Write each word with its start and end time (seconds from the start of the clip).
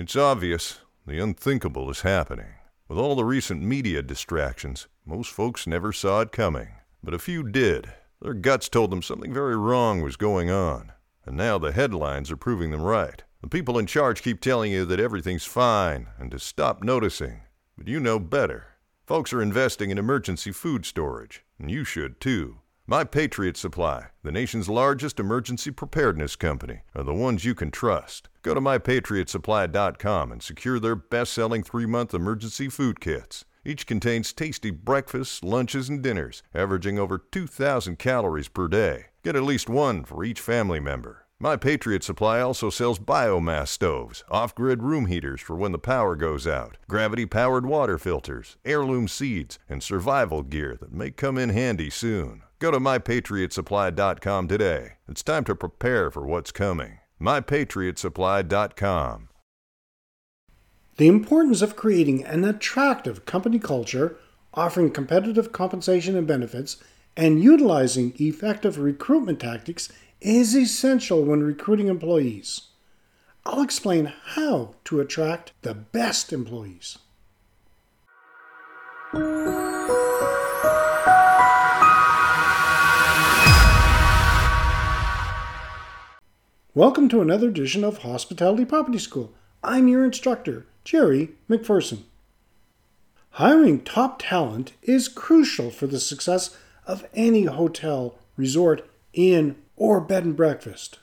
It's 0.00 0.14
obvious 0.14 0.78
the 1.08 1.18
unthinkable 1.18 1.90
is 1.90 2.02
happening. 2.02 2.54
With 2.86 3.00
all 3.00 3.16
the 3.16 3.24
recent 3.24 3.64
media 3.64 4.00
distractions, 4.00 4.86
most 5.04 5.32
folks 5.32 5.66
never 5.66 5.92
saw 5.92 6.20
it 6.20 6.30
coming. 6.30 6.68
But 7.02 7.14
a 7.14 7.18
few 7.18 7.42
did. 7.42 7.90
Their 8.22 8.34
guts 8.34 8.68
told 8.68 8.92
them 8.92 9.02
something 9.02 9.34
very 9.34 9.56
wrong 9.56 10.00
was 10.00 10.14
going 10.14 10.52
on. 10.52 10.92
And 11.26 11.36
now 11.36 11.58
the 11.58 11.72
headlines 11.72 12.30
are 12.30 12.36
proving 12.36 12.70
them 12.70 12.82
right. 12.82 13.24
The 13.42 13.48
people 13.48 13.76
in 13.76 13.86
charge 13.86 14.22
keep 14.22 14.40
telling 14.40 14.70
you 14.70 14.84
that 14.84 15.00
everything's 15.00 15.44
fine 15.44 16.06
and 16.16 16.30
to 16.30 16.38
stop 16.38 16.84
noticing. 16.84 17.40
But 17.76 17.88
you 17.88 17.98
know 17.98 18.20
better. 18.20 18.66
Folks 19.04 19.32
are 19.32 19.42
investing 19.42 19.90
in 19.90 19.98
emergency 19.98 20.52
food 20.52 20.86
storage, 20.86 21.42
and 21.58 21.72
you 21.72 21.82
should 21.82 22.20
too. 22.20 22.58
My 22.90 23.04
Patriot 23.04 23.58
Supply, 23.58 24.06
the 24.22 24.32
nation's 24.32 24.66
largest 24.66 25.20
emergency 25.20 25.70
preparedness 25.70 26.36
company, 26.36 26.84
are 26.94 27.04
the 27.04 27.12
ones 27.12 27.44
you 27.44 27.54
can 27.54 27.70
trust. 27.70 28.30
Go 28.40 28.54
to 28.54 28.62
mypatriotsupply.com 28.62 30.32
and 30.32 30.42
secure 30.42 30.80
their 30.80 30.94
best 30.94 31.34
selling 31.34 31.62
three 31.62 31.84
month 31.84 32.14
emergency 32.14 32.70
food 32.70 32.98
kits. 32.98 33.44
Each 33.62 33.86
contains 33.86 34.32
tasty 34.32 34.70
breakfasts, 34.70 35.44
lunches, 35.44 35.90
and 35.90 36.02
dinners, 36.02 36.42
averaging 36.54 36.98
over 36.98 37.18
2,000 37.18 37.98
calories 37.98 38.48
per 38.48 38.68
day. 38.68 39.08
Get 39.22 39.36
at 39.36 39.42
least 39.42 39.68
one 39.68 40.02
for 40.02 40.24
each 40.24 40.40
family 40.40 40.80
member. 40.80 41.26
My 41.38 41.56
Patriot 41.56 42.02
Supply 42.02 42.40
also 42.40 42.70
sells 42.70 42.98
biomass 42.98 43.68
stoves, 43.68 44.24
off 44.30 44.54
grid 44.54 44.82
room 44.82 45.08
heaters 45.08 45.42
for 45.42 45.56
when 45.56 45.72
the 45.72 45.78
power 45.78 46.16
goes 46.16 46.46
out, 46.46 46.78
gravity 46.88 47.26
powered 47.26 47.66
water 47.66 47.98
filters, 47.98 48.56
heirloom 48.64 49.08
seeds, 49.08 49.58
and 49.68 49.82
survival 49.82 50.42
gear 50.42 50.74
that 50.80 50.90
may 50.90 51.10
come 51.10 51.36
in 51.36 51.50
handy 51.50 51.90
soon. 51.90 52.44
Go 52.60 52.72
to 52.72 52.80
mypatriotsupply.com 52.80 54.48
today. 54.48 54.94
It's 55.08 55.22
time 55.22 55.44
to 55.44 55.54
prepare 55.54 56.10
for 56.10 56.26
what's 56.26 56.50
coming. 56.50 56.98
mypatriotsupply.com. 57.20 59.28
The 60.96 61.06
importance 61.06 61.62
of 61.62 61.76
creating 61.76 62.24
an 62.24 62.44
attractive 62.44 63.24
company 63.24 63.60
culture, 63.60 64.16
offering 64.52 64.90
competitive 64.90 65.52
compensation 65.52 66.16
and 66.16 66.26
benefits, 66.26 66.78
and 67.16 67.40
utilizing 67.40 68.12
effective 68.18 68.78
recruitment 68.78 69.38
tactics 69.38 69.88
is 70.20 70.56
essential 70.56 71.22
when 71.22 71.44
recruiting 71.44 71.86
employees. 71.86 72.62
I'll 73.46 73.62
explain 73.62 74.12
how 74.34 74.74
to 74.86 74.98
attract 74.98 75.52
the 75.62 75.74
best 75.74 76.32
employees. 76.32 76.98
Welcome 86.78 87.08
to 87.08 87.20
another 87.20 87.48
edition 87.48 87.82
of 87.82 87.98
Hospitality 87.98 88.64
Property 88.64 89.00
School. 89.00 89.32
I'm 89.64 89.88
your 89.88 90.04
instructor, 90.04 90.64
Jerry 90.84 91.30
McPherson. 91.50 92.02
Hiring 93.30 93.82
top 93.82 94.22
talent 94.22 94.74
is 94.82 95.08
crucial 95.08 95.72
for 95.72 95.88
the 95.88 95.98
success 95.98 96.56
of 96.86 97.04
any 97.14 97.46
hotel, 97.46 98.16
resort, 98.36 98.88
inn, 99.12 99.56
or 99.74 100.00
bed 100.00 100.24
and 100.24 100.36
breakfast. 100.36 101.00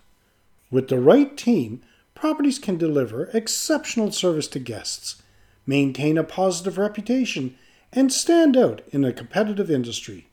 With 0.71 0.87
the 0.87 1.01
right 1.01 1.35
team, 1.35 1.81
properties 2.13 2.57
can 2.57 2.77
deliver 2.77 3.25
exceptional 3.33 4.13
service 4.13 4.47
to 4.47 4.59
guests, 4.59 5.21
maintain 5.65 6.17
a 6.17 6.23
positive 6.23 6.77
reputation, 6.77 7.57
and 7.91 8.13
stand 8.13 8.55
out 8.55 8.81
in 8.91 9.03
a 9.03 9.11
competitive 9.11 9.69
industry. 9.69 10.29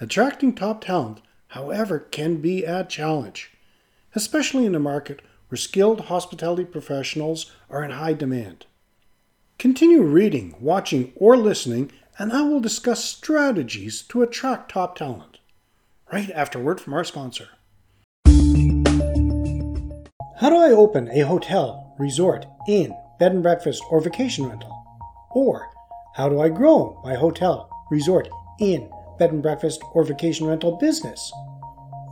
Attracting 0.00 0.56
top 0.56 0.80
talent, 0.82 1.20
however, 1.50 2.00
can 2.00 2.38
be 2.38 2.64
a 2.64 2.82
challenge 2.82 3.52
especially 4.14 4.66
in 4.66 4.74
a 4.74 4.80
market 4.80 5.20
where 5.48 5.56
skilled 5.56 6.02
hospitality 6.02 6.64
professionals 6.64 7.50
are 7.68 7.84
in 7.84 7.90
high 7.90 8.14
demand. 8.14 8.66
Continue 9.58 10.02
reading, 10.02 10.54
watching, 10.60 11.12
or 11.14 11.36
listening, 11.36 11.92
and 12.18 12.32
I 12.32 12.42
will 12.42 12.60
discuss 12.60 13.04
strategies 13.04 14.02
to 14.08 14.22
attract 14.22 14.72
top 14.72 14.96
talent. 14.96 15.38
Right 16.12 16.30
after 16.30 16.58
word 16.58 16.80
from 16.80 16.94
our 16.94 17.04
sponsor. 17.04 17.48
How 20.42 20.50
do 20.50 20.56
I 20.56 20.72
open 20.72 21.08
a 21.10 21.20
hotel, 21.20 21.94
resort, 21.98 22.46
inn, 22.66 22.94
bed 23.18 23.32
and 23.32 23.42
breakfast, 23.42 23.82
or 23.90 24.00
vacation 24.00 24.48
rental? 24.48 24.76
Or 25.30 25.70
how 26.16 26.28
do 26.28 26.40
I 26.40 26.48
grow 26.48 27.00
my 27.04 27.14
hotel, 27.14 27.70
resort, 27.90 28.28
inn, 28.58 28.90
bed 29.18 29.32
and 29.32 29.42
breakfast, 29.42 29.80
or 29.94 30.04
vacation 30.04 30.46
rental 30.46 30.76
business? 30.76 31.32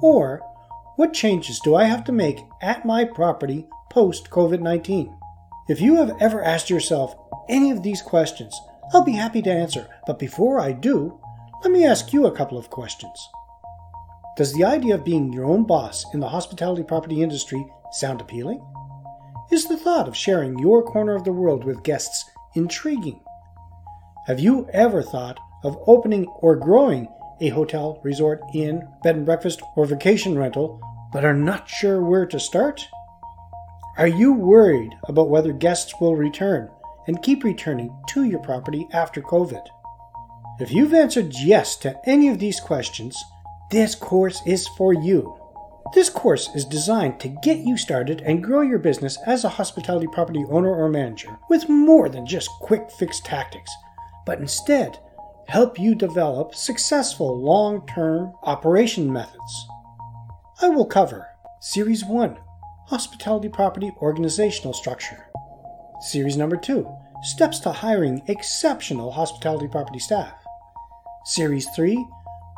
Or 0.01 0.41
what 1.01 1.15
changes 1.15 1.59
do 1.61 1.75
I 1.75 1.85
have 1.85 2.05
to 2.05 2.13
make 2.13 2.45
at 2.61 2.85
my 2.85 3.07
property 3.07 3.67
post 3.89 4.29
COVID 4.29 4.61
19? 4.61 5.17
If 5.67 5.81
you 5.81 5.97
have 5.97 6.15
ever 6.21 6.45
asked 6.45 6.69
yourself 6.69 7.17
any 7.49 7.71
of 7.71 7.83
these 7.83 8.03
questions, 8.03 8.61
I'll 8.93 9.03
be 9.03 9.13
happy 9.13 9.41
to 9.41 9.51
answer. 9.51 9.89
But 10.07 10.19
before 10.19 10.61
I 10.61 10.73
do, 10.73 11.19
let 11.63 11.73
me 11.73 11.87
ask 11.87 12.13
you 12.13 12.27
a 12.27 12.37
couple 12.37 12.59
of 12.59 12.69
questions. 12.69 13.19
Does 14.37 14.53
the 14.53 14.65
idea 14.65 14.95
of 14.95 15.03
being 15.03 15.33
your 15.33 15.47
own 15.47 15.65
boss 15.65 16.05
in 16.13 16.21
the 16.21 16.29
hospitality 16.29 16.83
property 16.83 17.23
industry 17.23 17.67
sound 17.93 18.21
appealing? 18.21 18.63
Is 19.51 19.69
the 19.69 19.79
thought 19.79 20.07
of 20.07 20.15
sharing 20.15 20.59
your 20.59 20.83
corner 20.83 21.15
of 21.15 21.25
the 21.25 21.33
world 21.33 21.65
with 21.65 21.83
guests 21.83 22.27
intriguing? 22.55 23.21
Have 24.27 24.39
you 24.39 24.69
ever 24.75 25.03
thought 25.03 25.39
of 25.65 25.83
opening 25.87 26.27
or 26.27 26.57
growing 26.57 27.09
a 27.41 27.49
hotel, 27.49 27.99
resort, 28.03 28.43
inn, 28.53 28.87
bed 29.03 29.17
and 29.17 29.25
breakfast, 29.25 29.63
or 29.77 29.87
vacation 29.87 30.39
rental 30.39 30.79
but 31.13 31.25
are 31.25 31.35
not 31.35 31.69
sure 31.69 32.03
where 32.03 32.27
to 32.27 32.41
start? 32.41 32.87
Are 33.99 34.07
you 34.07 34.33
worried 34.33 34.97
about 35.09 35.29
whether 35.29 35.53
guests 35.53 35.95
will 36.01 36.17
return 36.17 36.71
and 37.07 37.23
keep 37.23 37.45
returning 37.45 37.95
to 38.09 38.25
your 38.25 38.41
property 38.41 38.87
after 38.93 39.21
COVID? 39.21 39.67
If 40.61 40.71
you've 40.71 40.95
answered 40.95 41.35
yes 41.35 41.77
to 41.77 41.99
any 42.09 42.29
of 42.29 42.39
these 42.39 42.61
questions, 42.61 43.17
this 43.71 43.95
course 43.95 44.41
is 44.47 44.69
for 44.77 44.93
you. 44.93 45.37
This 45.93 46.09
course 46.09 46.49
is 46.55 46.65
designed 46.65 47.19
to 47.21 47.37
get 47.43 47.59
you 47.59 47.77
started 47.77 48.21
and 48.21 48.45
grow 48.45 48.61
your 48.61 48.79
business 48.79 49.19
as 49.27 49.45
a 49.45 49.49
hospitality 49.49 50.07
property 50.13 50.45
owner 50.49 50.73
or 50.73 50.89
manager 50.89 51.37
with 51.49 51.69
more 51.69 52.09
than 52.09 52.27
just 52.27 52.49
quick 52.61 52.91
fix 52.93 53.21
tactics, 53.21 53.71
but 54.25 54.39
instead 54.39 54.99
help 55.49 55.81
you 55.81 55.97
develop 55.97 56.55
successful 56.55 57.43
long 57.43 57.85
term 57.87 58.33
operation 58.45 59.13
methods. 59.13 59.67
I 60.63 60.69
will 60.69 60.85
cover 60.85 61.27
Series 61.61 62.05
1 62.05 62.37
Hospitality 62.89 63.49
Property 63.49 63.93
Organizational 64.03 64.75
Structure, 64.75 65.25
Series 66.11 66.37
number 66.37 66.57
2 66.59 66.87
Steps 67.23 67.61
to 67.61 67.73
Hiring 67.73 68.23
Exceptional 68.27 69.11
Hospitality 69.11 69.69
Property 69.69 69.99
Staff, 69.99 70.35
Series 71.25 71.67
3 71.75 72.07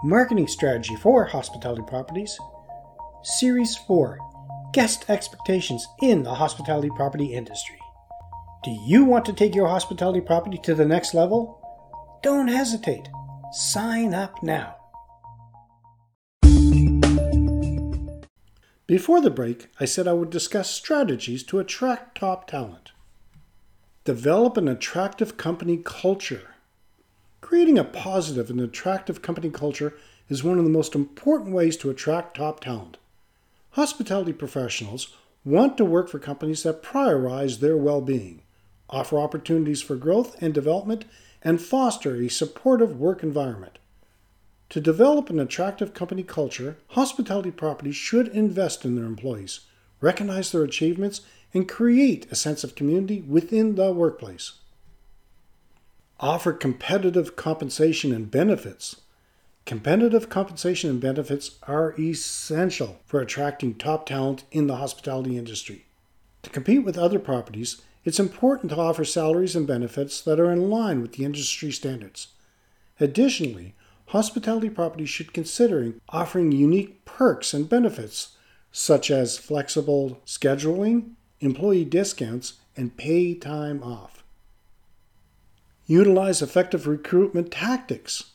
Marketing 0.02 0.48
Strategy 0.48 0.96
for 0.96 1.26
Hospitality 1.26 1.82
Properties, 1.86 2.36
Series 3.22 3.76
4 3.76 4.18
Guest 4.72 5.04
Expectations 5.08 5.86
in 6.00 6.24
the 6.24 6.34
Hospitality 6.34 6.90
Property 6.96 7.32
Industry. 7.32 7.78
Do 8.64 8.76
you 8.84 9.04
want 9.04 9.24
to 9.26 9.32
take 9.32 9.54
your 9.54 9.68
hospitality 9.68 10.22
property 10.22 10.58
to 10.64 10.74
the 10.74 10.84
next 10.84 11.14
level? 11.14 11.60
Don't 12.20 12.48
hesitate. 12.48 13.08
Sign 13.52 14.12
up 14.12 14.42
now. 14.42 14.81
Before 18.86 19.20
the 19.20 19.30
break, 19.30 19.68
I 19.78 19.84
said 19.84 20.08
I 20.08 20.12
would 20.12 20.30
discuss 20.30 20.68
strategies 20.70 21.44
to 21.44 21.60
attract 21.60 22.18
top 22.18 22.48
talent. 22.48 22.90
Develop 24.04 24.56
an 24.56 24.66
attractive 24.66 25.36
company 25.36 25.80
culture. 25.82 26.54
Creating 27.40 27.78
a 27.78 27.84
positive 27.84 28.50
and 28.50 28.60
attractive 28.60 29.22
company 29.22 29.50
culture 29.50 29.94
is 30.28 30.42
one 30.42 30.58
of 30.58 30.64
the 30.64 30.70
most 30.70 30.96
important 30.96 31.54
ways 31.54 31.76
to 31.76 31.90
attract 31.90 32.36
top 32.36 32.58
talent. 32.58 32.96
Hospitality 33.72 34.32
professionals 34.32 35.14
want 35.44 35.76
to 35.76 35.84
work 35.84 36.08
for 36.08 36.18
companies 36.18 36.64
that 36.64 36.82
prioritize 36.82 37.60
their 37.60 37.76
well 37.76 38.00
being, 38.00 38.42
offer 38.90 39.18
opportunities 39.18 39.80
for 39.80 39.94
growth 39.94 40.40
and 40.42 40.52
development, 40.52 41.04
and 41.42 41.62
foster 41.62 42.16
a 42.16 42.28
supportive 42.28 42.98
work 42.98 43.22
environment. 43.22 43.78
To 44.72 44.80
develop 44.80 45.28
an 45.28 45.38
attractive 45.38 45.92
company 45.92 46.22
culture, 46.22 46.78
hospitality 46.88 47.50
properties 47.50 47.94
should 47.94 48.28
invest 48.28 48.86
in 48.86 48.96
their 48.96 49.04
employees, 49.04 49.60
recognize 50.00 50.50
their 50.50 50.62
achievements, 50.62 51.20
and 51.52 51.68
create 51.68 52.26
a 52.32 52.34
sense 52.34 52.64
of 52.64 52.74
community 52.74 53.20
within 53.20 53.74
the 53.74 53.92
workplace. 53.92 54.52
Offer 56.20 56.54
competitive 56.54 57.36
compensation 57.36 58.14
and 58.14 58.30
benefits. 58.30 59.02
Competitive 59.66 60.30
compensation 60.30 60.88
and 60.88 61.02
benefits 61.02 61.58
are 61.64 61.94
essential 62.00 62.98
for 63.04 63.20
attracting 63.20 63.74
top 63.74 64.06
talent 64.06 64.44
in 64.50 64.68
the 64.68 64.76
hospitality 64.76 65.36
industry. 65.36 65.84
To 66.44 66.48
compete 66.48 66.82
with 66.82 66.96
other 66.96 67.18
properties, 67.18 67.82
it's 68.06 68.18
important 68.18 68.70
to 68.70 68.78
offer 68.78 69.04
salaries 69.04 69.54
and 69.54 69.66
benefits 69.66 70.22
that 70.22 70.40
are 70.40 70.50
in 70.50 70.70
line 70.70 71.02
with 71.02 71.12
the 71.12 71.26
industry 71.26 71.72
standards. 71.72 72.28
Additionally, 72.98 73.74
hospitality 74.06 74.70
properties 74.70 75.08
should 75.08 75.32
consider 75.32 75.94
offering 76.08 76.52
unique 76.52 77.04
perks 77.04 77.54
and 77.54 77.68
benefits, 77.68 78.36
such 78.70 79.10
as 79.10 79.38
flexible 79.38 80.20
scheduling, 80.26 81.12
employee 81.40 81.84
discounts, 81.84 82.54
and 82.76 82.96
pay 82.96 83.34
time 83.34 83.82
off. 83.82 84.22
Utilize 85.86 86.40
effective 86.40 86.86
recruitment 86.86 87.50
tactics. 87.50 88.32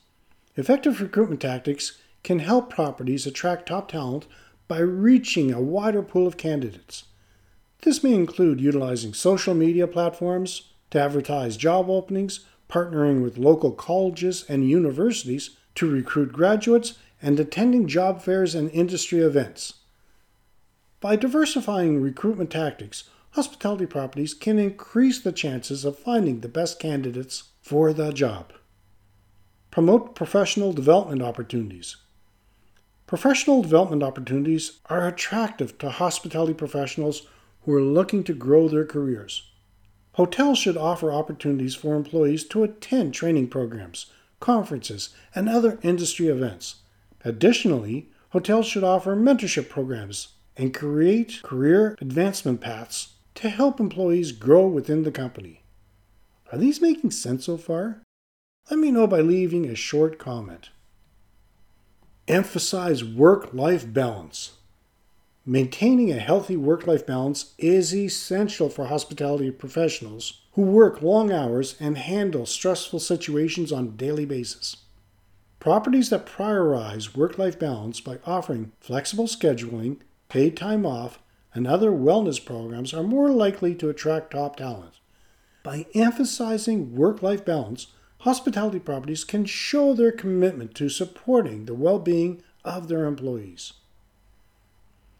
Effective 0.55 1.01
recruitment 1.01 1.41
tactics 1.41 1.97
can 2.23 2.39
help 2.39 2.69
properties 2.69 3.25
attract 3.25 3.67
top 3.67 3.89
talent 3.89 4.27
by 4.67 4.79
reaching 4.79 5.53
a 5.53 5.61
wider 5.61 6.01
pool 6.01 6.27
of 6.27 6.37
candidates. 6.37 7.05
This 7.83 8.03
may 8.03 8.13
include 8.13 8.59
utilizing 8.59 9.13
social 9.13 9.53
media 9.53 9.87
platforms 9.87 10.73
to 10.89 10.99
advertise 10.99 11.57
job 11.57 11.89
openings, 11.89 12.41
partnering 12.69 13.23
with 13.23 13.37
local 13.37 13.71
colleges 13.71 14.45
and 14.49 14.69
universities 14.69 15.51
to 15.75 15.89
recruit 15.89 16.33
graduates, 16.33 16.97
and 17.21 17.39
attending 17.39 17.87
job 17.87 18.21
fairs 18.21 18.53
and 18.53 18.69
industry 18.71 19.19
events. 19.19 19.75
By 20.99 21.15
diversifying 21.15 22.01
recruitment 22.01 22.51
tactics, 22.51 23.05
hospitality 23.31 23.85
properties 23.85 24.33
can 24.33 24.59
increase 24.59 25.19
the 25.21 25.31
chances 25.31 25.85
of 25.85 25.97
finding 25.97 26.39
the 26.39 26.47
best 26.47 26.79
candidates 26.79 27.43
for 27.61 27.93
the 27.93 28.11
job. 28.11 28.53
Promote 29.71 30.15
professional 30.15 30.73
development 30.73 31.21
opportunities. 31.21 31.97
Professional 33.05 33.61
development 33.61 34.03
opportunities 34.03 34.79
are 34.87 35.07
attractive 35.07 35.77
to 35.77 35.89
hospitality 35.89 36.53
professionals 36.53 37.27
who 37.61 37.73
are 37.73 37.81
looking 37.81 38.23
to 38.23 38.33
grow 38.33 38.67
their 38.67 38.85
careers. 38.85 39.51
Hotels 40.17 40.57
should 40.57 40.77
offer 40.77 41.11
opportunities 41.13 41.75
for 41.75 41.93
employees 41.93 42.43
to 42.45 42.63
attend 42.63 43.13
training 43.13 43.47
programs, 43.49 44.07
conferences, 44.39 45.09
and 45.35 45.47
other 45.47 45.77
industry 45.83 46.25
events. 46.25 46.77
Additionally, 47.23 48.09
hotels 48.29 48.65
should 48.65 48.83
offer 48.83 49.15
mentorship 49.15 49.69
programs 49.69 50.29
and 50.55 50.73
create 50.73 51.39
career 51.43 51.95
advancement 52.01 52.61
paths 52.61 53.13
to 53.35 53.47
help 53.47 53.79
employees 53.79 54.31
grow 54.31 54.65
within 54.65 55.03
the 55.03 55.11
company. 55.11 55.61
Are 56.51 56.57
these 56.57 56.81
making 56.81 57.11
sense 57.11 57.45
so 57.45 57.55
far? 57.55 58.01
Let 58.71 58.79
me 58.79 58.89
know 58.89 59.05
by 59.05 59.19
leaving 59.21 59.67
a 59.67 59.75
short 59.75 60.17
comment. 60.17 60.71
Emphasize 62.27 63.03
work 63.03 63.53
life 63.53 63.85
balance. 63.93 64.56
Maintaining 65.49 66.11
a 66.11 66.19
healthy 66.19 66.57
work 66.57 66.87
life 66.87 67.05
balance 67.05 67.53
is 67.57 67.95
essential 67.95 68.67
for 68.67 68.87
hospitality 68.87 69.49
professionals 69.49 70.41
who 70.55 70.61
work 70.63 71.01
long 71.01 71.31
hours 71.31 71.77
and 71.79 71.97
handle 71.97 72.45
stressful 72.45 72.99
situations 72.99 73.71
on 73.71 73.85
a 73.85 73.91
daily 73.91 74.25
basis. 74.25 74.75
Properties 75.61 76.09
that 76.09 76.25
prioritize 76.25 77.15
work 77.15 77.37
life 77.37 77.57
balance 77.57 78.01
by 78.01 78.19
offering 78.25 78.73
flexible 78.81 79.23
scheduling, 79.23 79.99
paid 80.27 80.57
time 80.57 80.85
off, 80.85 81.17
and 81.55 81.65
other 81.65 81.91
wellness 81.91 82.43
programs 82.43 82.93
are 82.93 83.01
more 83.01 83.29
likely 83.29 83.73
to 83.75 83.87
attract 83.87 84.31
top 84.31 84.57
talent. 84.57 84.99
By 85.63 85.85
emphasizing 85.95 86.93
work 86.93 87.23
life 87.23 87.45
balance, 87.45 87.87
hospitality 88.17 88.79
properties 88.79 89.23
can 89.23 89.45
show 89.45 89.93
their 89.93 90.11
commitment 90.11 90.75
to 90.75 90.89
supporting 90.89 91.67
the 91.67 91.73
well 91.73 91.99
being 91.99 92.43
of 92.65 92.89
their 92.89 93.05
employees. 93.05 93.71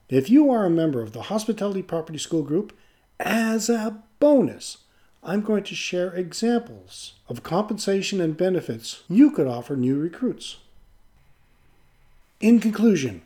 If 0.10 0.30
you 0.30 0.50
are 0.52 0.66
a 0.66 0.70
member 0.70 1.02
of 1.02 1.14
the 1.14 1.24
Hospitality 1.24 1.82
Property 1.82 2.18
School 2.18 2.44
Group, 2.44 2.74
as 3.20 3.70
a 3.70 4.04
bonus, 4.20 4.78
I'm 5.24 5.42
going 5.42 5.64
to 5.64 5.76
share 5.76 6.14
examples 6.14 7.14
of 7.28 7.44
compensation 7.44 8.22
and 8.22 8.38
benefits 8.38 9.04
you 9.10 9.32
could 9.32 9.48
offer 9.48 9.76
new 9.76 10.00
recruits. 10.00 10.58
In 12.40 12.60
conclusion, 12.60 13.22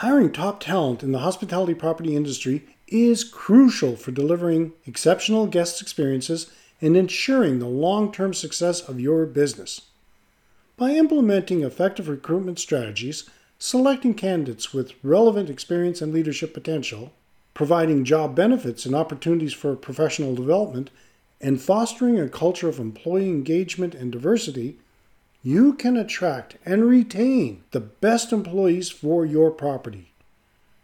Hiring 0.00 0.30
top 0.30 0.60
talent 0.60 1.02
in 1.02 1.12
the 1.12 1.20
hospitality 1.20 1.72
property 1.72 2.14
industry 2.14 2.66
is 2.86 3.24
crucial 3.24 3.96
for 3.96 4.10
delivering 4.10 4.74
exceptional 4.86 5.46
guest 5.46 5.80
experiences 5.80 6.50
and 6.82 6.98
ensuring 6.98 7.58
the 7.58 7.66
long 7.66 8.12
term 8.12 8.34
success 8.34 8.82
of 8.82 9.00
your 9.00 9.24
business. 9.24 9.80
By 10.76 10.90
implementing 10.90 11.62
effective 11.62 12.10
recruitment 12.10 12.58
strategies, 12.58 13.24
selecting 13.58 14.14
candidates 14.14 14.72
with 14.72 14.92
relevant 15.02 15.48
experience 15.48 16.02
and 16.02 16.12
leadership 16.12 16.52
potential, 16.52 17.12
providing 17.54 18.04
job 18.04 18.34
benefits 18.34 18.84
and 18.84 18.94
opportunities 18.94 19.54
for 19.54 19.74
professional 19.74 20.34
development, 20.34 20.90
and 21.40 21.60
fostering 21.60 22.18
a 22.18 22.28
culture 22.28 22.68
of 22.68 22.78
employee 22.78 23.28
engagement 23.28 23.94
and 23.94 24.12
diversity, 24.12 24.78
you 25.42 25.72
can 25.72 25.96
attract 25.96 26.56
and 26.64 26.84
retain 26.84 27.62
the 27.70 27.80
best 27.80 28.32
employees 28.32 28.90
for 28.90 29.24
your 29.24 29.50
property. 29.50 30.12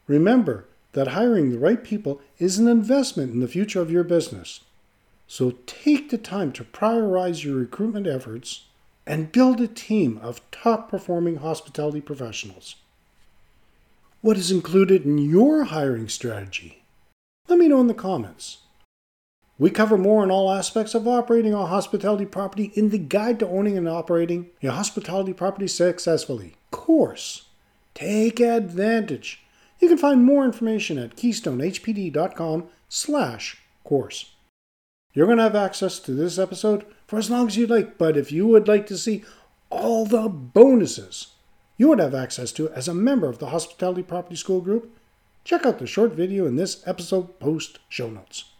Remember 0.06 0.66
that 0.92 1.08
hiring 1.08 1.50
the 1.50 1.58
right 1.58 1.82
people 1.82 2.20
is 2.38 2.58
an 2.58 2.69
investment 2.69 3.32
in 3.32 3.40
the 3.40 3.48
future 3.48 3.80
of 3.80 3.90
your 3.90 4.04
business. 4.04 4.60
So 5.26 5.54
take 5.66 6.10
the 6.10 6.19
time 6.19 6.52
to 6.52 6.64
prioritize 6.64 7.42
your 7.42 7.56
recruitment 7.56 8.06
efforts 8.06 8.64
and 9.06 9.32
build 9.32 9.60
a 9.60 9.66
team 9.66 10.19
of 10.22 10.49
top 10.50 10.90
performing 10.90 11.37
hospitality 11.37 12.00
professionals. 12.00 12.76
What 14.20 14.37
is 14.37 14.50
included 14.50 15.04
in 15.04 15.19
your 15.19 15.64
hiring 15.64 16.08
strategy? 16.08 16.84
Let 17.49 17.58
me 17.58 17.69
know 17.69 17.81
in 17.81 17.88
the 17.88 17.94
comments. 17.94 18.58
We 19.58 19.70
cover 19.70 19.99
more 19.99 20.22
on 20.22 20.31
all 20.31 20.50
aspects 20.50 20.94
of 20.94 21.06
operating 21.06 21.52
a 21.52 21.66
hospitality 21.66 22.26
property 22.26 22.72
in 22.75 22.90
the 22.90 22.99
Guide 22.99 23.38
to 23.40 23.49
Owning 23.49 23.76
and 23.76 23.88
Operating 23.88 24.50
a 24.62 24.69
Hospitality 24.69 25.32
Property 25.32 25.69
Successfully 25.69 26.56
course. 26.70 27.46
Take 27.94 28.40
advantage. 28.40 29.44
You 29.78 29.88
can 29.88 29.98
find 29.98 30.25
more 30.25 30.44
information 30.44 30.98
at 30.98 31.16
keystonehpd.com 31.16 32.69
slash 32.88 33.62
course. 33.84 34.32
You're 35.14 35.26
going 35.26 35.38
to 35.38 35.44
have 35.44 35.56
access 35.56 35.98
to 36.00 36.12
this 36.12 36.38
episode 36.38 36.87
for 37.12 37.19
as 37.19 37.29
long 37.29 37.47
as 37.47 37.59
you 37.59 37.67
like, 37.67 37.99
but 37.99 38.17
if 38.17 38.32
you 38.32 38.47
would 38.47 38.67
like 38.67 38.87
to 38.87 38.97
see 38.97 39.23
all 39.69 40.06
the 40.06 40.31
bonuses 40.31 41.35
you 41.76 41.88
would 41.88 41.99
have 41.99 42.14
access 42.14 42.53
to 42.53 42.70
as 42.70 42.88
a 42.88 42.94
member 42.94 43.29
of 43.29 43.38
the 43.38 43.49
Hospitality 43.49 44.03
Property 44.03 44.35
School 44.35 44.62
Group, 44.62 44.97
check 45.44 45.67
out 45.67 45.79
the 45.79 45.87
short 45.87 46.12
video 46.12 46.47
in 46.47 46.56
this 46.56 46.82
episode 46.87 47.38
post 47.38 47.81
show 47.91 48.09
notes. 48.09 48.53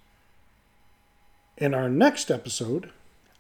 In 1.56 1.72
our 1.72 1.88
next 1.88 2.31
episode, 2.31 2.90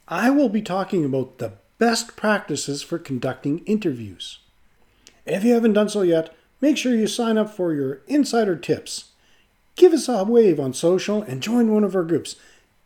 I 0.08 0.30
will 0.30 0.48
be 0.48 0.62
talking 0.62 1.04
about 1.04 1.36
the 1.36 1.52
best 1.76 2.16
practices 2.16 2.82
for 2.82 2.98
conducting 2.98 3.58
interviews. 3.66 4.38
If 5.26 5.44
you 5.44 5.52
haven't 5.52 5.74
done 5.74 5.90
so 5.90 6.00
yet, 6.00 6.34
make 6.62 6.78
sure 6.78 6.94
you 6.94 7.06
sign 7.06 7.36
up 7.36 7.50
for 7.50 7.74
your 7.74 7.96
INNsider 8.08 8.56
tips. 8.56 9.10
Give 9.76 9.92
us 9.92 10.08
a 10.08 10.24
wave 10.24 10.58
on 10.58 10.72
social 10.72 11.20
and 11.20 11.42
join 11.42 11.70
one 11.70 11.84
of 11.84 11.94
our 11.94 12.02
groups. 12.02 12.36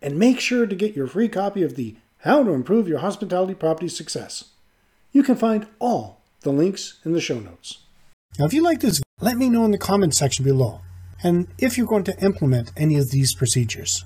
And 0.02 0.18
make 0.18 0.40
sure 0.40 0.66
to 0.66 0.74
get 0.74 0.96
your 0.96 1.06
free 1.06 1.28
copy 1.28 1.62
of 1.62 1.76
the 1.76 1.94
How 2.26 2.42
to 2.42 2.50
Improve 2.50 2.88
Your 2.88 2.98
Hospitality 2.98 3.54
Property 3.54 3.86
Success. 3.86 4.46
You 5.12 5.22
can 5.22 5.36
find 5.36 5.68
all 5.78 6.22
the 6.40 6.50
links 6.50 6.98
in 7.04 7.12
the 7.12 7.20
show 7.20 7.38
notes. 7.38 7.84
Now, 8.36 8.46
if 8.46 8.52
you 8.52 8.64
like 8.64 8.80
this, 8.80 9.00
let 9.20 9.36
me 9.36 9.48
know 9.48 9.64
in 9.64 9.70
the 9.70 9.78
comments 9.78 10.18
section 10.18 10.44
below, 10.44 10.80
and 11.22 11.46
if 11.56 11.78
you're 11.78 11.86
going 11.86 12.02
to 12.02 12.18
implement 12.18 12.72
any 12.76 12.96
of 12.98 13.12
these 13.12 13.32
procedures. 13.32 14.04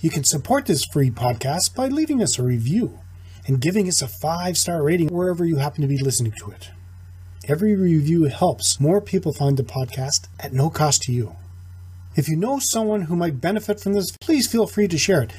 You 0.00 0.08
can 0.08 0.24
support 0.24 0.64
this 0.64 0.86
free 0.90 1.10
podcast 1.10 1.74
by 1.74 1.88
leaving 1.88 2.22
us 2.22 2.38
a 2.38 2.42
review 2.42 2.98
and 3.46 3.60
giving 3.60 3.88
us 3.88 4.00
a 4.00 4.08
five 4.08 4.56
star 4.56 4.82
rating 4.82 5.08
wherever 5.08 5.44
you 5.44 5.56
happen 5.56 5.82
to 5.82 5.86
be 5.86 5.98
listening 5.98 6.32
to 6.38 6.50
it. 6.52 6.70
Every 7.46 7.76
review 7.76 8.24
helps 8.24 8.80
more 8.80 9.02
people 9.02 9.34
find 9.34 9.58
the 9.58 9.64
podcast 9.64 10.28
at 10.40 10.54
no 10.54 10.70
cost 10.70 11.02
to 11.02 11.12
you. 11.12 11.36
If 12.16 12.26
you 12.26 12.36
know 12.36 12.58
someone 12.58 13.02
who 13.02 13.16
might 13.16 13.42
benefit 13.42 13.80
from 13.80 13.92
this, 13.92 14.16
please 14.18 14.50
feel 14.50 14.66
free 14.66 14.88
to 14.88 14.96
share 14.96 15.20
it. 15.20 15.32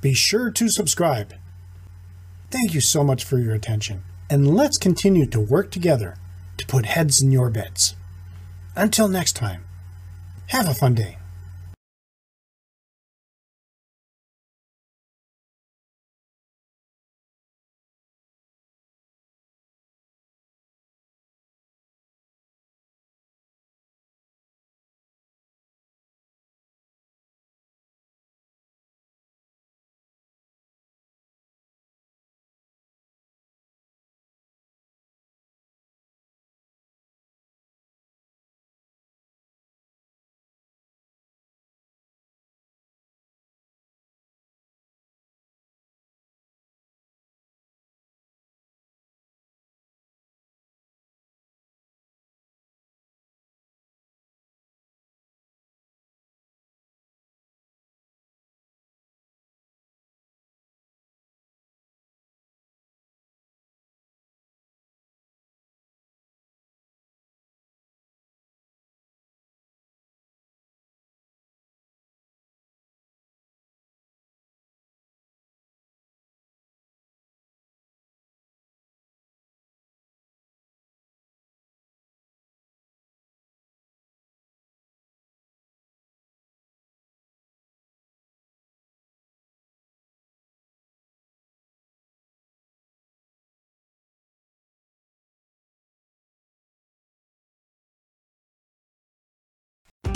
Be 0.00 0.14
sure 0.14 0.50
to 0.50 0.68
subscribe. 0.68 1.34
Thank 2.50 2.74
you 2.74 2.80
so 2.80 3.04
much 3.04 3.22
for 3.22 3.38
your 3.38 3.54
attention, 3.54 4.02
and 4.28 4.56
let's 4.56 4.78
continue 4.78 5.26
to 5.26 5.40
work 5.40 5.70
together 5.70 6.16
to 6.56 6.66
put 6.66 6.86
heads 6.86 7.22
in 7.22 7.30
your 7.30 7.50
beds. 7.50 7.94
Until 8.74 9.08
next 9.08 9.34
time, 9.34 9.64
have 10.46 10.68
a 10.68 10.74
fun 10.74 10.94
day. 10.94 11.19